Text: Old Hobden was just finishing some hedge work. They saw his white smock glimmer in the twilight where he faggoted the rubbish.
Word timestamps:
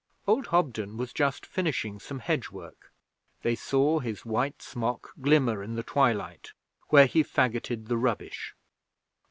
Old 0.25 0.47
Hobden 0.47 0.97
was 0.97 1.13
just 1.13 1.45
finishing 1.45 1.99
some 1.99 2.17
hedge 2.17 2.49
work. 2.49 2.91
They 3.43 3.53
saw 3.53 3.99
his 3.99 4.25
white 4.25 4.59
smock 4.59 5.11
glimmer 5.21 5.61
in 5.61 5.75
the 5.75 5.83
twilight 5.83 6.53
where 6.87 7.05
he 7.05 7.23
faggoted 7.23 7.85
the 7.87 7.97
rubbish. 7.97 8.55